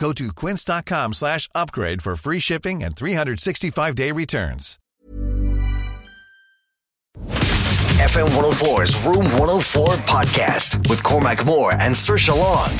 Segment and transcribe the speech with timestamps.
[0.00, 4.78] Go to quince.com slash upgrade for free shipping and 365-day returns.
[8.00, 12.70] FM 104's Room 104 podcast with Cormac Moore and Sir Long.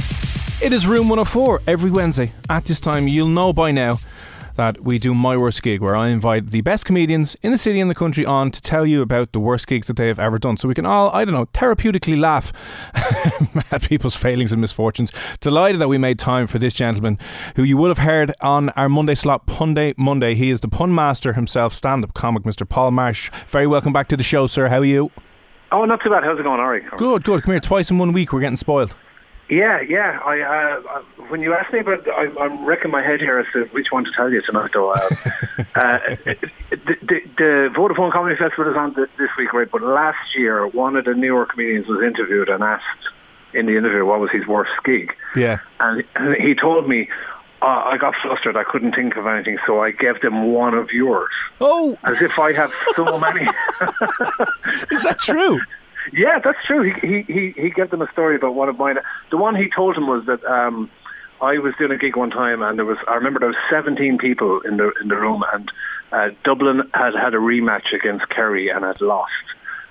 [0.63, 2.33] It is Room 104 every Wednesday.
[2.49, 3.99] At this time, you'll know by now
[4.57, 7.81] that we do My Worst Gig, where I invite the best comedians in the city
[7.81, 10.39] and the country on to tell you about the worst gigs that they have ever
[10.39, 10.57] done.
[10.57, 12.53] So we can all, I don't know, therapeutically laugh
[13.73, 15.13] at people's failings and misfortunes.
[15.41, 17.19] Delighted that we made time for this gentleman
[17.57, 20.35] who you would have heard on our Monday slot, Punday Monday.
[20.35, 22.69] He is the pun master himself, stand up comic, Mr.
[22.69, 23.31] Paul Marsh.
[23.49, 24.69] Very welcome back to the show, sir.
[24.69, 25.11] How are you?
[25.73, 26.25] Oh, not too bad.
[26.25, 26.83] How's it going, Ari?
[26.97, 27.43] Good, good.
[27.45, 27.61] Come here.
[27.61, 28.97] Twice in one week, we're getting spoiled.
[29.51, 30.21] Yeah, yeah.
[30.25, 33.65] I, uh, when you asked me about, I, I'm wrecking my head here as to
[33.75, 34.71] which one to tell you tonight.
[34.73, 34.97] Though, uh,
[35.75, 35.99] uh,
[36.71, 39.69] the, the, the Vodafone Comedy Festival is on this week, right?
[39.71, 42.85] But last year, one of the newer comedians was interviewed and asked
[43.53, 45.59] in the interview what was his worst gig, Yeah.
[45.81, 46.05] and
[46.41, 47.09] he told me.
[47.63, 48.57] Uh, I got flustered.
[48.57, 51.29] I couldn't think of anything, so I gave them one of yours,
[51.61, 53.43] Oh, as if I have so many.
[54.91, 55.61] is that true?
[56.13, 56.83] Yeah, that's true.
[56.83, 58.97] He he he he gave them a story about one of mine.
[59.31, 60.91] The one he told him was that um,
[61.41, 64.19] I was doing a gig one time, and there was I remember there was 17
[64.19, 65.71] people in the in the room, and
[66.13, 69.33] uh, Dublin had had a rematch against Kerry and had lost.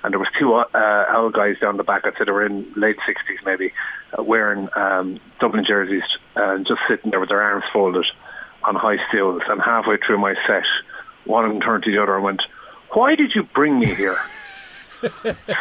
[0.03, 2.06] And there was two uh, old guys down the back.
[2.06, 3.74] I'd say they were in late 60s, maybe,
[4.18, 6.03] uh, wearing um, Dublin jerseys
[6.38, 8.06] and just sitting there with their arms folded
[8.64, 9.42] on high stools.
[9.50, 10.64] And halfway through my set,
[11.25, 12.42] one of them turned to the other and went,
[12.92, 14.18] "Why did you bring me here?"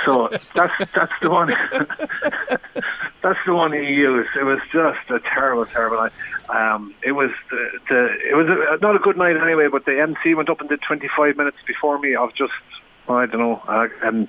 [0.04, 1.48] So that's that's the one.
[3.22, 4.30] that's the one he used.
[4.38, 6.12] It was just a terrible, terrible night.
[6.48, 9.68] Um, it was the, the it was a, not a good night anyway.
[9.70, 12.52] But the MC went up and did 25 minutes before me of just
[13.08, 14.28] I don't know, uh, and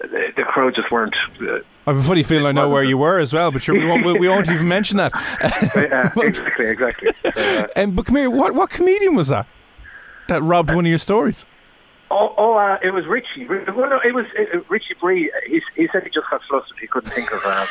[0.00, 1.16] the, the crowd just weren't.
[1.40, 3.74] Uh, I have a funny feeling I know where you were as well, but sure,
[3.74, 5.12] we won't, we, won't even mention that.
[5.74, 7.12] uh, exactly, exactly.
[7.22, 9.46] So, uh, Um, but come here, what, what comedian was that
[10.28, 11.44] that robbed one of your stories?
[12.12, 13.46] Oh, oh uh, it was Richie.
[13.46, 15.30] Well, no, it was uh, Richie Bree.
[15.46, 16.76] He, he said he just got flustered.
[16.80, 17.44] He couldn't think of.
[17.44, 17.66] Um,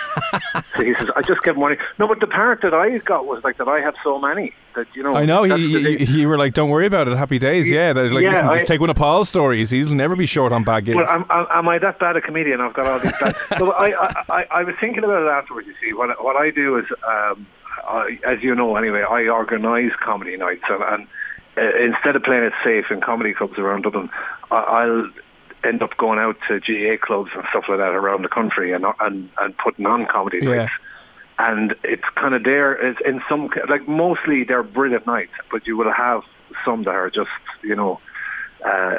[0.75, 3.44] so he says, "I just gave money." No, but the part that I got was
[3.44, 3.67] like that.
[3.67, 5.13] I have so many that you know.
[5.13, 7.69] I know, that's you, you, were like, don't worry about it, happy days.
[7.69, 9.72] Yeah, that, like, Yeah, listen, just take one of Paul's stories.
[9.72, 10.95] He'll never be short on bad gigs.
[10.95, 12.61] Well, am, am, am I that bad a comedian?
[12.61, 13.35] I've got all these bad.
[13.59, 15.67] so I, I, I, I was thinking about it afterwards.
[15.67, 17.45] You see, what what I do is, um,
[17.83, 21.07] I, as you know, anyway, I organise comedy nights, and, and
[21.57, 24.09] uh, instead of playing it safe in comedy clubs around Dublin,
[24.51, 25.09] I, I'll
[25.63, 28.85] end up going out to GA clubs and stuff like that around the country, and
[28.99, 30.55] and and putting on comedy Yeah.
[30.55, 30.71] nights.
[31.37, 32.73] And it's kind of there.
[32.73, 36.21] It's in some like mostly they're brilliant nights, but you will have
[36.65, 37.29] some that are just
[37.63, 37.99] you know
[38.66, 38.97] uh,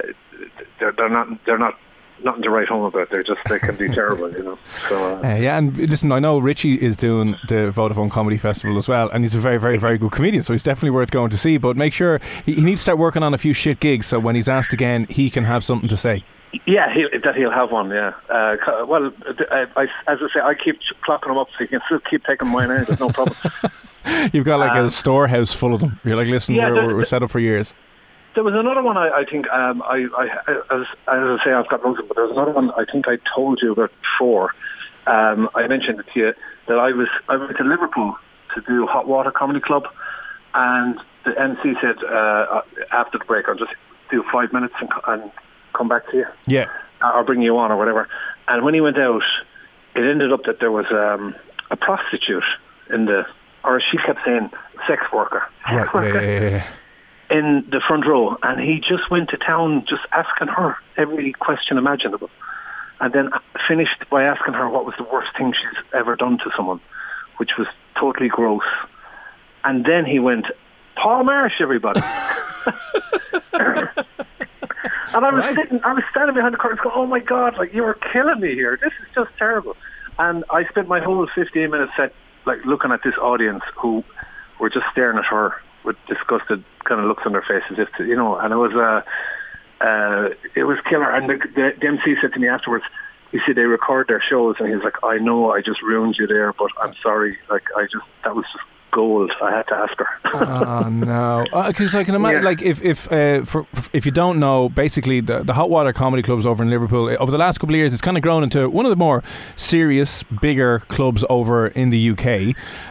[0.78, 1.78] they're they're not they're not
[2.24, 3.10] nothing to write home about.
[3.10, 4.58] They're just they can be terrible, you know.
[4.88, 8.76] So uh, Uh, yeah, and listen, I know Richie is doing the Vodafone Comedy Festival
[8.78, 11.30] as well, and he's a very, very, very good comedian, so he's definitely worth going
[11.30, 11.56] to see.
[11.56, 14.18] But make sure he, he needs to start working on a few shit gigs, so
[14.18, 16.24] when he's asked again, he can have something to say.
[16.66, 17.90] yeah, he'll, that he'll have one.
[17.90, 18.12] Yeah.
[18.28, 19.12] Uh, well,
[19.50, 22.24] I, I, as I say, I keep clocking them up so you can still keep
[22.24, 22.84] taking mine in.
[22.84, 23.36] There's no problem.
[24.32, 26.00] You've got like a Um, storehouse full of them.
[26.04, 27.74] You're like, listen, Yeah, we're, we're set up for years.
[28.34, 30.24] There was another one I, I think um, I, I
[30.74, 33.06] as, as I say I've got loads of but there was another one I think
[33.08, 34.54] I told you about before.
[35.06, 36.32] Um, I mentioned it to you
[36.68, 38.16] that I was I went to Liverpool
[38.54, 39.84] to do Hot Water Comedy Club,
[40.54, 42.62] and the MC said uh,
[42.92, 43.72] after the break I'll just
[44.10, 45.32] do five minutes and, and
[45.76, 46.66] come back to you Yeah.
[47.02, 48.08] or bring you on or whatever.
[48.48, 49.22] And when he went out,
[49.94, 51.34] it ended up that there was um,
[51.70, 52.42] a prostitute
[52.92, 53.24] in the,
[53.64, 54.50] or she kept saying
[54.88, 55.84] sex worker, Right.
[55.84, 56.66] sex Yeah, worker yeah, yeah, yeah.
[57.30, 61.78] In the front row, and he just went to town just asking her every question
[61.78, 62.30] imaginable,
[63.00, 63.30] and then
[63.68, 66.80] finished by asking her what was the worst thing she's ever done to someone,
[67.36, 67.68] which was
[67.98, 68.64] totally gross.
[69.64, 70.46] And then he went,
[70.96, 72.00] Paul Marsh, everybody.
[75.12, 75.56] And I was Right.
[75.56, 78.38] sitting, I was standing behind the curtain, going, "Oh my god, like you are killing
[78.40, 78.78] me here.
[78.80, 79.76] This is just terrible."
[80.20, 82.12] And I spent my whole 15 minute set
[82.46, 84.04] like looking at this audience who
[84.60, 85.54] were just staring at her
[85.84, 88.36] with disgusted kind of looks on their faces, just to, you know.
[88.36, 91.10] And it was uh, uh, it was killer.
[91.10, 92.84] And the, the, the MC said to me afterwards,
[93.32, 96.16] he said they record their shows, and he was like, "I know, I just ruined
[96.18, 97.38] you there, but I'm sorry.
[97.48, 99.30] Like I just that was just gold.
[99.42, 101.44] I had to ask her." oh no!
[101.68, 102.48] Because I can imagine, Yeah.
[102.48, 106.22] like, if if uh, for, if you don't know, basically the the Hot Water Comedy
[106.22, 108.42] Clubs over in Liverpool uh, over the last couple of years, it's kind of grown
[108.42, 109.22] into one of the more
[109.56, 112.26] serious, bigger clubs over in the UK.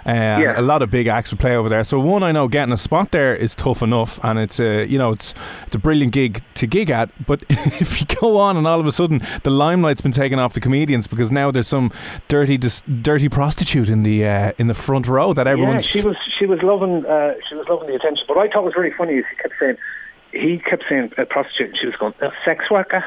[0.06, 0.60] Uh, Yeah.
[0.60, 1.84] a lot of big acts would play over there.
[1.84, 4.98] So one, I know getting a spot there is tough enough, and it's a you
[4.98, 5.34] know it's
[5.66, 7.10] it's a brilliant gig to gig at.
[7.25, 10.54] But if you go on and all of a sudden the limelight's been taken off
[10.54, 11.92] the comedians because now there's some
[12.28, 16.15] dirty dis- dirty prostitute in the uh, in the front row that everyone's she was
[16.38, 18.24] she was loving uh, she was loving the attention.
[18.27, 19.77] But what I thought was really funny is he kept saying
[20.31, 23.03] he kept saying a prostitute, and she was going a sex worker,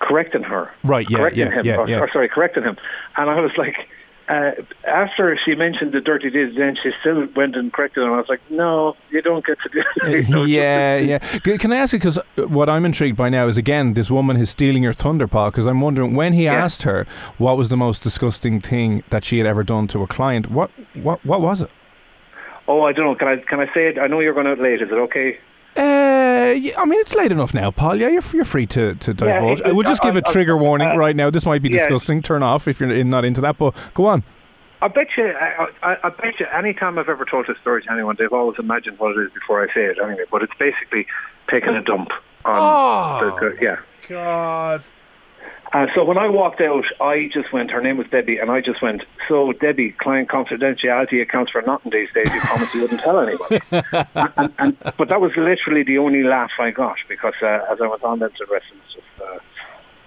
[0.00, 0.70] correcting her.
[0.84, 1.98] Right, yeah, correcting yeah, him, yeah, or, yeah.
[2.00, 2.76] or sorry, correcting him.
[3.16, 3.76] And I was like.
[4.28, 4.52] Uh,
[4.86, 8.12] after she mentioned the dirty deeds, then she still went and corrected him.
[8.12, 9.82] I was like, "No, you don't get to do
[10.28, 11.18] that." Yeah, yeah.
[11.58, 11.98] Can I ask you?
[11.98, 15.50] Because what I'm intrigued by now is again, this woman is stealing your thunder, Paul.
[15.50, 16.54] Because I'm wondering when he Yeah.
[16.64, 17.08] asked her
[17.38, 20.48] what was the most disgusting thing that she had ever done to a client.
[20.48, 21.70] What, what, what was it?
[22.70, 23.14] Oh, I don't know.
[23.16, 23.98] Can I can I say it?
[23.98, 24.80] I know you're going out late.
[24.82, 25.38] Is it okay?
[25.76, 27.94] Uh, yeah, I mean, it's late enough now, Paul.
[27.96, 29.60] Yeah, you're, you're free to, to Yeah, divulge.
[29.60, 31.30] it- I will just I- give a trigger warning uh, right now.
[31.30, 31.78] This might be yeah.
[31.88, 32.22] disgusting.
[32.22, 33.56] Turn off if you're in, not into that.
[33.58, 34.22] But go on.
[34.82, 37.82] I bet you, I, I, I bet you, any time I've ever told this story
[37.82, 39.98] to anyone, they've always imagined what it is before I say it.
[40.02, 41.06] Anyway, but it's basically
[41.50, 42.10] taking a dump.
[42.46, 43.36] On Oh.
[43.38, 43.76] the, yeah.
[44.08, 44.82] God.
[45.72, 47.70] Uh, so when I walked out, I just went.
[47.70, 49.02] Her name was Debbie, and I just went.
[49.28, 52.32] So Debbie, client confidentiality accounts for nothing these days.
[52.34, 53.60] You promised you wouldn't tell anyone.
[53.70, 57.80] and, and, and, but that was literally the only laugh I got because uh, as
[57.80, 58.66] I went on, then the rest.
[59.20, 59.38] Uh,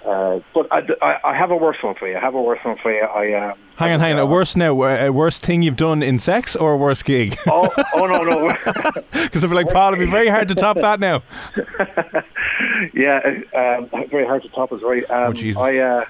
[0.05, 2.17] uh, but I, I, I have a worse one for you.
[2.17, 3.01] I have a worse one for you.
[3.03, 4.19] I um, Hang on, hang on.
[4.19, 7.37] A worse now, a worst thing you've done in sex or a worse gig?
[7.47, 8.47] Oh, oh no, no.
[9.11, 11.23] Because I feel like Paul, it'd be very hard to top that now.
[12.93, 13.19] yeah,
[13.55, 15.09] um, very hard to top is right.
[15.09, 15.61] Um, Oh.
[15.61, 16.05] I uh,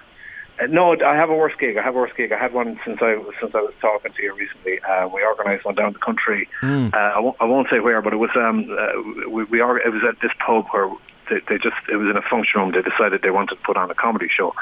[0.69, 1.77] no, I have a worse gig.
[1.77, 2.31] I have a worse gig.
[2.31, 4.79] I had one since I since I was talking to you recently.
[4.81, 6.47] Uh, we organised one down the country.
[6.61, 9.77] Uh, I, won't, I won't say where, but it was um, uh, we, we are.
[9.79, 10.89] It was at this pub where
[11.29, 12.71] they, they just it was in a function room.
[12.71, 14.53] They decided they wanted to put on a comedy show,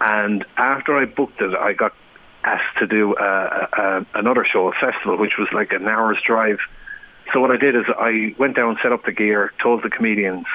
[0.00, 1.92] and after I booked it, I got
[2.44, 6.58] asked to do uh, uh, another show, a festival, which was like an hour's drive.
[7.32, 10.46] So what I did is I went down, set up the gear, told the comedians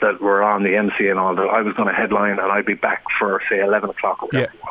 [0.00, 2.66] that were on the MC and all that I was going to headline and I'd
[2.66, 4.70] be back for say eleven o'clock or whatever Yeah.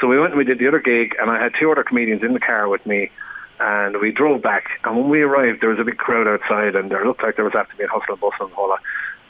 [0.00, 2.22] So we went and we did the other gig and I had two other comedians
[2.22, 3.10] in the car with me
[3.58, 6.90] and we drove back and when we arrived there was a big crowd outside and
[6.90, 8.80] there looked like there was after being hustle and bustle and all that.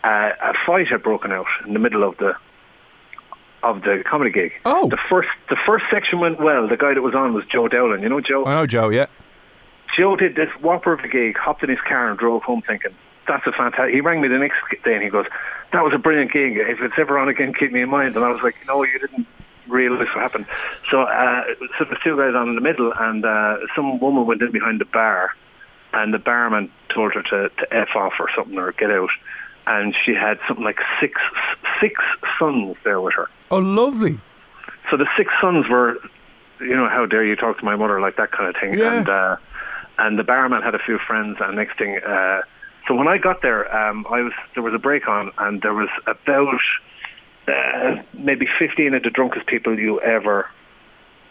[0.02, 2.35] Uh, a fight had broken out in the middle of the
[3.62, 4.52] of the comedy gig.
[4.64, 4.88] Oh.
[4.88, 6.67] The first the first section went well.
[6.67, 8.02] The guy that was on was Joe Dowling.
[8.02, 8.47] You know Joe?
[8.47, 8.88] I know, Joe.
[8.88, 9.06] Yeah.
[9.97, 12.94] Joe did this whopper of a gig, hopped in his car and drove home thinking,
[13.26, 13.93] that's a fantastic...
[13.93, 15.26] He rang me the next day and he goes,
[15.73, 16.56] that was a brilliant gig.
[16.56, 18.17] If it's ever on again, keep me in mind.
[18.17, 19.26] And I was like, no, you didn't
[19.69, 20.47] realise what happened.
[20.91, 21.43] So, uh,
[21.79, 24.81] so there's two guys on in the middle and uh, some woman went in behind
[24.81, 25.35] the bar
[25.93, 29.11] and the barman told her to, to F off or something or get out.
[29.77, 31.15] And she had something like six
[31.81, 31.95] six
[32.39, 33.29] sons there with her.
[33.53, 34.19] Oh, lovely.
[34.91, 35.97] So the six sons were,
[36.61, 38.73] you know, how dare you talk to my mother like that kind of thing.
[38.75, 38.99] Yeah.
[38.99, 39.37] And uh,
[39.99, 41.39] and the barman had a few friends.
[41.41, 42.41] And next thing, uh,
[42.89, 45.75] so when I got there, um, I was there was a break on, and there
[45.75, 46.61] was about
[47.47, 50.49] uh, maybe fifteen of the drunkest people you ever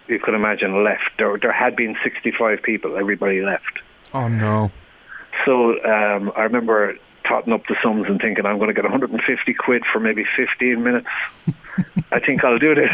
[0.08, 1.12] you could imagine left.
[1.18, 2.96] There there had been sixty five people.
[2.96, 3.76] Everybody left.
[4.14, 4.72] Oh no.
[5.46, 6.98] So um, I remember
[7.30, 10.84] totting up the sums and thinking I'm going to get 150 quid for maybe 15
[10.84, 11.08] minutes.
[12.12, 12.92] I think I'll do this.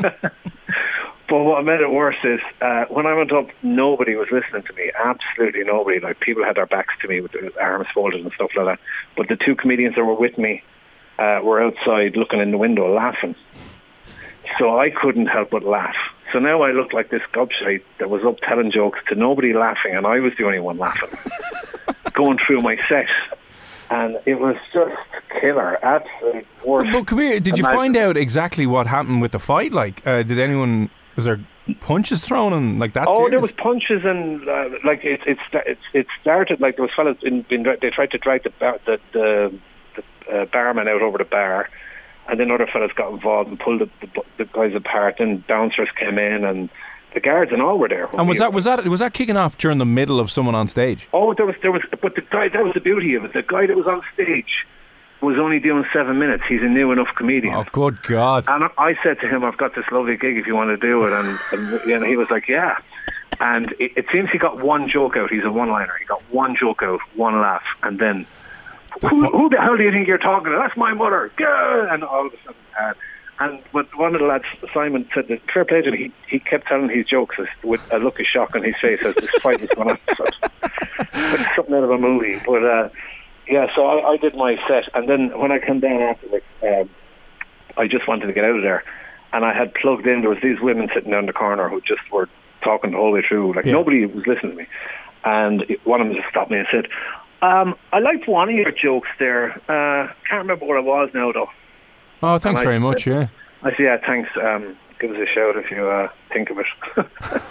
[0.00, 4.72] but what made it worse is uh, when I went up, nobody was listening to
[4.74, 4.90] me.
[4.98, 6.00] Absolutely nobody.
[6.00, 8.80] Like people had their backs to me with their arms folded and stuff like that.
[9.16, 10.62] But the two comedians that were with me
[11.18, 13.36] uh, were outside looking in the window laughing.
[14.58, 15.96] So I couldn't help but laugh.
[16.32, 19.94] So now I looked like this gobshite that was up telling jokes to nobody laughing,
[19.94, 21.08] and I was the only one laughing.
[22.18, 23.06] going through my set,
[23.90, 24.96] and it was just
[25.40, 25.78] killer.
[25.84, 26.90] Absolute worst.
[26.92, 27.40] But come here.
[27.40, 29.72] Did you find out exactly what happened with the fight?
[29.72, 30.90] Like, uh, did anyone?
[31.16, 31.40] Was there
[31.80, 33.06] punches thrown and like that?
[33.08, 36.92] Oh, there was punches and uh, like it, it, it, it started like there was
[36.94, 39.58] fellas in, in they tried to drag the bar, the the,
[39.96, 41.68] the uh, barman out over the bar,
[42.28, 45.18] and then other fellas got involved and pulled the, the, the guys apart.
[45.18, 46.70] And bouncers came in and
[47.14, 48.08] the guards and all were there.
[48.16, 50.68] And was that was that was that kicking off during the middle of someone on
[50.68, 51.08] stage?
[51.12, 53.32] Oh, there was there was, but the guy that was the beauty of it.
[53.32, 54.66] The guy that was on stage
[55.20, 56.44] was only doing seven minutes.
[56.48, 57.54] He's a new enough comedian.
[57.54, 58.44] Oh, good God.
[58.46, 61.04] And I said to him, I've got this lovely gig if you want to do
[61.04, 61.12] it.
[61.12, 62.78] And, and, and he was like, yeah.
[63.40, 65.30] And it, it seems he got one joke out.
[65.30, 65.92] He's a one-liner.
[65.98, 67.64] He got one joke out, one laugh.
[67.82, 68.26] And then,
[69.00, 70.56] who, who the hell do you think you're talking to?
[70.56, 71.32] That's my mother.
[71.36, 71.88] Gah!
[71.90, 72.94] And all of a sudden, uh,
[73.40, 75.96] and but one of the lads, Simon, said that fair play to him.
[75.96, 79.14] He, he kept telling his jokes with a look of shock on his face as
[79.14, 79.98] this fight was going on.
[80.16, 80.24] So,
[81.14, 82.40] it's something out of a movie.
[82.46, 82.88] But uh,
[83.46, 86.44] yeah, so I, I did my set, and then when I came down after, like,
[86.62, 86.90] um,
[87.76, 88.82] I just wanted to get out of there,
[89.32, 90.20] and I had plugged in.
[90.22, 92.28] There was these women sitting down the corner who just were
[92.62, 93.54] talking the whole way through.
[93.54, 93.72] Like Yeah.
[93.72, 94.66] nobody was listening to me,
[95.24, 96.88] and one of them just stopped me and said.
[97.40, 99.52] Um, I liked one of your jokes there.
[99.68, 101.48] Uh, can't remember what it was now, though.
[102.22, 103.28] Oh, thanks I- very much, yeah.
[103.62, 103.84] I see.
[103.84, 104.30] yeah, thanks.
[104.40, 106.66] Um, give us a shout if you uh, think of it.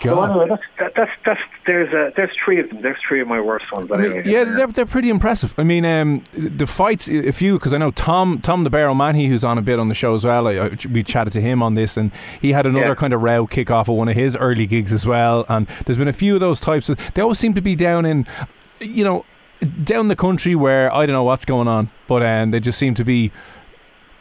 [0.00, 0.30] God.
[0.30, 2.82] anyway, that's, that, that's that's there's uh, there's three of them.
[2.82, 3.88] There's three of my worst ones.
[3.92, 5.54] I mean, yeah, they're, they're pretty impressive.
[5.58, 9.28] I mean, um, the fights, a few, because I know Tom Tom the Bear O'Mahony,
[9.28, 10.48] who's on a bit on the show as well.
[10.48, 12.10] I, I, we chatted to him on this, and
[12.40, 12.94] he had another Yeah.
[12.96, 15.44] kind of row kick off of one of his early gigs as well.
[15.48, 16.88] And there's been a few of those types.
[16.88, 18.26] Of, they always seem to be down in,
[18.80, 19.24] you know,
[19.84, 22.96] down the country where I don't know what's going on, but um, they just seem
[22.96, 23.30] to be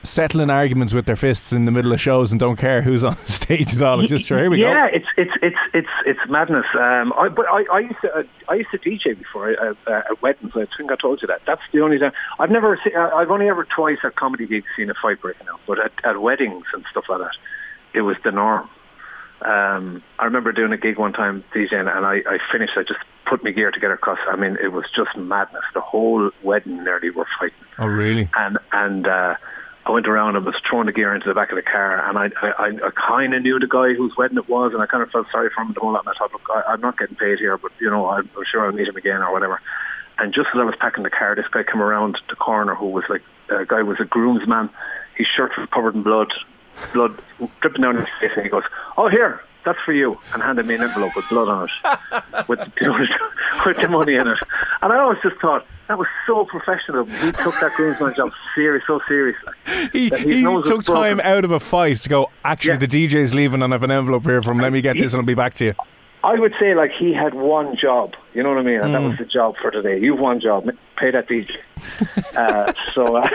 [0.04, 3.16] settling arguments with their fists in the middle of shows and don't care who's on
[3.26, 4.00] the stage at all.
[4.00, 4.96] It's just sure, here we yeah, go.
[4.98, 6.66] it's it's it's it's it's madness.
[6.74, 10.02] Um, I, but I, I used to uh, I used to DJ before uh, uh,
[10.12, 10.52] at weddings.
[10.56, 11.42] I think I told you that.
[11.46, 12.80] That's the only time I've never.
[12.84, 15.80] Se- uh, I've only ever twice at comedy gigs seen a fight breaking out, but
[15.80, 17.36] at, at weddings and stuff like that,
[17.94, 18.70] it was the norm.
[19.42, 22.74] Um, I remember doing a gig one time DJing, and I, I finished.
[22.78, 25.64] I just put my gear together because I mean it was just madness.
[25.74, 28.30] The whole wedding nearly were fighting Oh, really?
[28.36, 29.36] and and uh,
[29.86, 32.18] I went around and was throwing the gear into the back of the car, and
[32.18, 35.02] I I, I, kind of knew the guy whose wedding it was, and I kind
[35.02, 36.02] of felt sorry for him and all that.
[36.06, 38.44] And I thought, look, I, I'm not getting paid here, but you know, I'm, I'm
[38.52, 39.60] sure I'll meet him again or whatever.
[40.20, 42.88] And just as I was packing the car, this guy came around the corner who
[42.88, 44.70] was like, a guy was a groomsman.
[45.16, 46.32] His shirt was covered in blood,
[46.94, 47.20] blood
[47.62, 48.64] dripping down his face, and he goes,
[48.98, 52.60] "Oh, here." That's for you, and handed me an envelope with blood on it, with,
[53.66, 54.38] with the money in it.
[54.82, 57.06] And I always just thought that was so professional.
[57.06, 59.54] He took that groomsman job serious, so seriously.
[59.94, 61.20] He, that his he took time broken.
[61.22, 62.78] out of a fight to go, actually, Yeah.
[62.78, 65.20] the DJ's leaving and I have an envelope here from, let me get this and
[65.22, 65.74] I'll be back to you.
[66.24, 68.14] I would say like he had one job.
[68.34, 68.80] You know what I mean?
[68.80, 69.10] And that Mm.
[69.10, 70.00] was the job for today.
[70.00, 70.70] You've one job.
[70.98, 71.50] Pay that DJ.
[72.38, 73.28] uh, so uh,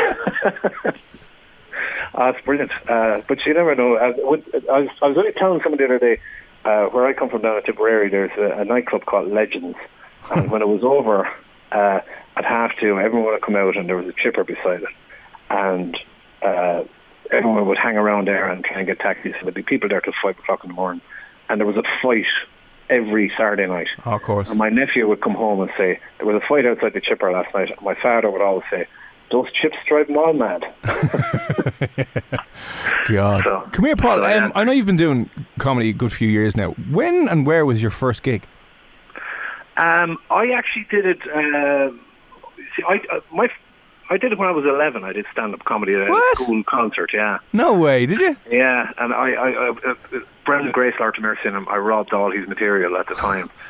[2.16, 2.72] uh, it's brilliant.
[2.88, 3.96] Uh, but you never know.
[3.96, 6.20] Uh, with, I, was, I was only telling somebody the other day
[6.64, 8.08] uh, where I come from down at Tipperary.
[8.08, 9.76] There's a, a nightclub called Legends,
[10.34, 11.28] and when it was over
[11.72, 12.00] uh,
[12.36, 14.94] at half two, everyone would come out and there was a chipper beside it,
[15.50, 15.96] and.
[16.42, 16.84] Uh,
[17.32, 19.32] Everyone would hang around there and try and get taxis.
[19.32, 21.02] So there'd be people there till five o'clock in the morning,
[21.48, 22.24] and there was a fight
[22.88, 23.88] every Saturday night.
[24.04, 24.48] Oh, of course.
[24.48, 27.30] And my nephew would come home and say, there was a fight outside the chipper
[27.32, 27.70] last night.
[27.70, 28.86] And my father would always say,
[29.30, 30.64] those chips drive them all mad.
[33.08, 33.44] God.
[33.44, 34.18] So- Come here, Paul.
[34.18, 34.46] so, yeah.
[34.46, 36.70] Um, I know you've been doing comedy a good few years now.
[36.90, 38.44] When and where was your first gig?
[39.76, 41.18] Um, I actually did it.
[41.22, 41.90] Uh,
[42.76, 43.48] see, I uh, my
[44.08, 45.04] I did it when I was eleven.
[45.04, 46.40] I did stand up comedy at What?
[46.40, 47.10] a school concert.
[47.12, 48.36] Yeah, No way, did you?
[48.50, 48.90] yeah.
[48.98, 51.68] And I, I, I uh, uh, Brendan Grace, Lord Mercy, and him.
[51.68, 53.50] I robbed all his material at the time.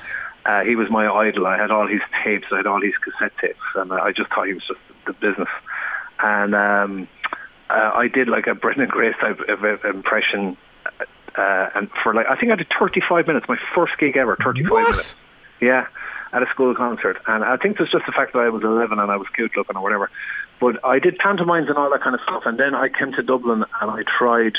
[0.46, 1.44] Uh, he was my idol.
[1.44, 2.46] I had all his tapes.
[2.52, 5.48] I had all his cassette tapes, and I just thought he was just the business.
[6.20, 7.08] And um,
[7.70, 10.56] uh, I did like a Brendan Grace type of impression.
[11.36, 13.46] Uh, and for like, I think I did 35 minutes.
[13.48, 14.82] My first gig ever, 35 What?
[14.82, 15.16] minutes.
[15.60, 15.86] Yeah,
[16.32, 17.18] at a school concert.
[17.26, 19.26] And I think it was just the fact that I was 11 and I was
[19.34, 20.10] cute looking or whatever.
[20.60, 22.42] But I did pantomimes and all that kind of stuff.
[22.46, 24.54] And then I came to Dublin and I tried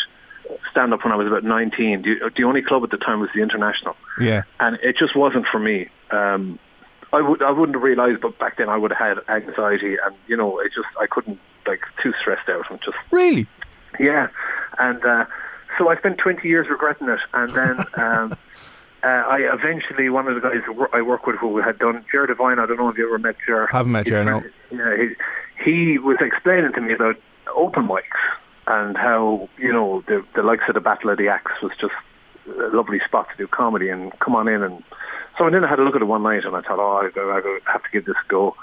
[0.72, 2.04] stand up when I was about 19.
[2.04, 3.96] The, the only club at the time was the International.
[4.20, 4.44] Yeah.
[4.60, 5.89] And it just wasn't for me.
[6.12, 6.60] Um,
[7.14, 10.16] I would I wouldn't have realised, but back then I would have had anxiety, and
[10.28, 13.48] you know, it just I couldn't like too stressed out and just Really?
[14.00, 14.28] yeah,
[14.80, 15.26] and uh,
[15.78, 18.38] so I spent 20 years regretting it, and then um,
[19.04, 20.62] uh, I eventually one of the guys
[20.94, 22.60] I work with who we had done Pierre Devine.
[22.60, 23.68] I don't know if you ever met Pierre.
[23.68, 24.44] Haven't met Pierre, no.
[24.72, 27.16] Yeah, he, he was explaining to me about
[27.56, 28.04] open mics
[28.68, 31.94] and how you know the the likes of the Battle of the Axe was just
[32.48, 34.84] a lovely spot to do comedy and come on in and
[35.38, 36.98] so I then I had a look at it one night and I thought, oh,
[37.06, 38.56] I, go- I go- have to give this a go.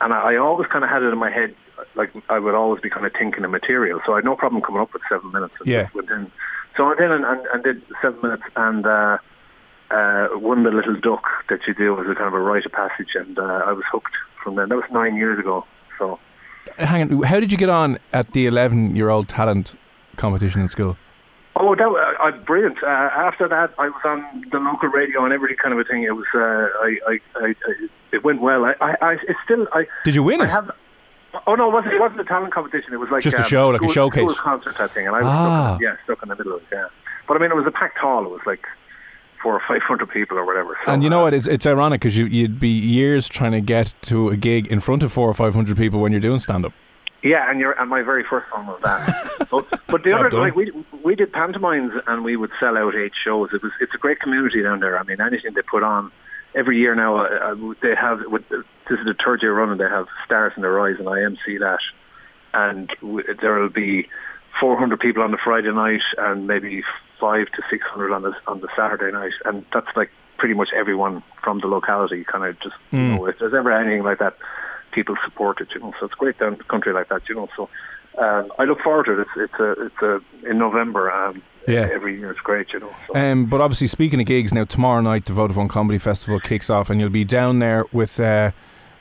[0.00, 1.54] And I, I always kind of had it in my head,
[1.94, 4.62] like I would always be kind of thinking of material, so I had no problem
[4.62, 5.54] coming up with seven minutes.
[5.60, 5.82] And Yeah.
[5.84, 6.30] just went in.
[6.76, 9.18] So I went in and, and, and did seven minutes, and uh,
[9.90, 12.72] uh, won the little duck that you do as a kind of a rite of
[12.72, 14.70] passage, and uh, I was hooked from then.
[14.70, 15.64] That was nine years ago.
[15.98, 16.18] So
[16.78, 17.22] Hang on.
[17.24, 19.74] How did you get on at the 11 year old talent
[20.16, 20.96] competition in school?
[21.64, 22.82] Oh, that was uh, brilliant.
[22.82, 26.02] Uh, after that, I was on the local radio and every kind of a thing.
[26.02, 27.54] It was, uh, I, I, I,
[28.10, 28.64] it went well.
[28.64, 30.50] I, I, I it's still, I, Did you win I it?
[30.50, 30.70] have.
[31.46, 31.94] Oh no, it wasn't.
[31.94, 32.92] It wasn't a talent competition.
[32.92, 34.22] It was like Just a um, show, like a showcase.
[34.24, 35.06] school concert type thing.
[35.06, 35.68] And I was Ah.
[35.76, 36.68] stuck, in, yeah stuck in the middle of it.
[36.72, 36.86] Yeah,
[37.28, 38.24] but I mean, it was a packed hall.
[38.26, 38.66] It was like
[39.42, 40.76] four or five hundred people or whatever.
[40.84, 41.34] So, And you know uh, what?
[41.34, 44.80] It's, it's ironic because you, you'd be years trying to get to a gig in
[44.80, 46.72] front of four or five hundred people when you're doing stand up.
[47.22, 49.46] Yeah, and your and my very first one was that.
[49.50, 50.40] but, but the other done.
[50.40, 50.72] like we
[51.04, 53.50] we did pantomimes and we would sell out eight shows.
[53.52, 54.98] It was it's a great community down there.
[54.98, 56.10] I mean, anything they put on
[56.54, 58.20] every year now, uh, uh, they have.
[58.26, 59.78] With, this is the third year running.
[59.78, 61.78] They have Stars in Their Eyes, and I MC that.
[62.54, 64.08] And w- there will be
[64.60, 66.82] 400 people on the Friday night, and maybe
[67.20, 71.22] five to 600 on the on the Saturday night, and that's like pretty much everyone
[71.42, 72.24] from the locality.
[72.24, 74.36] Kind of just you know, if there's ever anything like that,
[74.92, 75.68] people support it.
[75.74, 77.28] You know, so it's great down the country like that.
[77.28, 77.68] You know, so.
[78.18, 79.20] Um, I look forward to it.
[79.20, 80.20] It's, it's a, it's a
[80.50, 81.10] in November.
[81.10, 81.88] Um, Yeah.
[81.90, 82.94] every year it's great, you know.
[83.06, 83.18] So.
[83.18, 86.90] Um, but obviously, speaking of gigs, now tomorrow night the Vodafone Comedy Festival kicks off,
[86.90, 88.50] and you'll be down there with uh,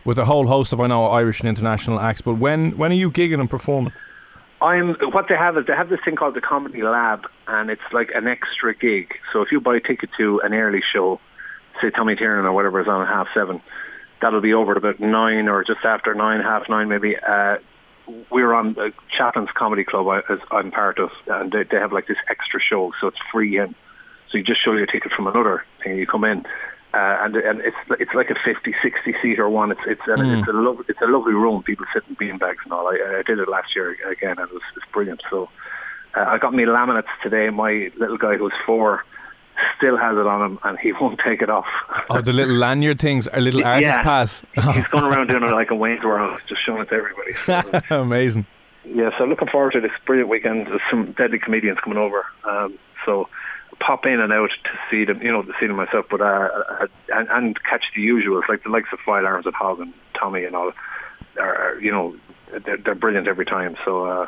[0.06, 2.22] with a whole host of I know Irish and international acts.
[2.22, 3.92] But when when are you gigging and performing?
[4.62, 7.82] I'm what they have is they have this thing called the Comedy Lab, and it's
[7.92, 9.14] like an extra gig.
[9.34, 11.20] So if you buy a ticket to an early show,
[11.82, 13.60] say Tommy Tiernan or whatever is on at half seven,
[14.22, 17.16] that'll be over at about nine or just after nine, half nine maybe.
[17.18, 17.58] Uh,
[18.30, 21.94] we're on uh, Chapman's Comedy Club, I- as I'm part of, and they, they have
[21.94, 23.74] like this extra show, so it's free in.
[24.30, 26.46] So you just show your ticket from another thing, you come in.
[26.94, 29.72] Uh, and and it's it's like a 50, 60 seater one.
[29.72, 31.64] It's it's a, it's a lovely it's a lovely room.
[31.64, 32.88] People sit in beanbags and all.
[32.90, 35.22] I, I did it last year again, and it was it's brilliant.
[35.30, 35.48] So
[36.18, 37.50] uh, I got me laminates today.
[37.50, 39.06] My little guy who's four
[39.78, 41.66] still has it on him, and he won't take it off.
[42.10, 44.04] Oh, the little lanyard things, a little artist Yeah.
[44.04, 44.44] pass.
[44.74, 47.82] He's going around doing it like a Wayne's World, just showing it to everybody.
[47.90, 48.46] So, Amazing.
[48.86, 50.68] yeah, so looking forward to this brilliant weekend.
[50.68, 53.28] There's some deadly comedians coming over, um, so
[53.80, 56.50] pop in and out to see them, you know, to see them myself, but uh,
[56.82, 59.94] uh, and, and catch the usuals like the likes of Five Arms and Hog and
[60.20, 60.72] Tommy and all.
[61.40, 62.16] Are, are, you know,
[62.66, 63.76] they're, they're brilliant every time.
[63.86, 64.28] So uh,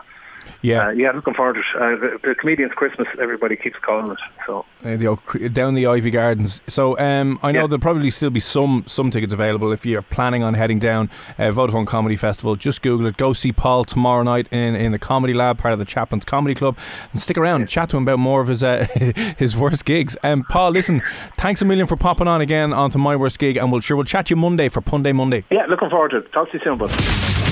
[0.61, 1.65] Yeah, uh, yeah, looking forward to it.
[1.75, 3.07] Uh, the, the comedians Christmas.
[3.21, 4.17] Everybody keeps calling it.
[4.47, 5.19] So Uh, the old,
[5.53, 6.61] down the Iveagh Gardens.
[6.67, 7.67] So um, I know Yeah.
[7.67, 11.43] there'll probably still be some some tickets available if you're planning on heading down uh,
[11.51, 12.55] Vodafone Comedy Festival.
[12.55, 13.17] Just Google it.
[13.17, 16.55] Go see Paul tomorrow night in, in the Comedy Lab, part of the Chapman's Comedy
[16.55, 16.77] Club,
[17.11, 17.67] and stick around.
[17.67, 18.87] Chat to him about more of his uh,
[19.37, 20.15] his worst gigs.
[20.23, 21.01] Um, Paul, listen,
[21.37, 24.05] thanks a million for popping on again onto my worst gig, and we'll sure we'll
[24.05, 25.43] chat you Monday for Punday Monday.
[25.51, 26.31] yeah, looking forward to it.
[26.31, 26.89] Talk to you soon, bud.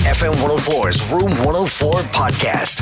[0.02, 2.81] FM 104's Room 104 podcast